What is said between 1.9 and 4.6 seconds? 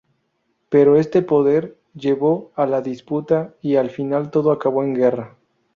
llevó a la disputa y al final todo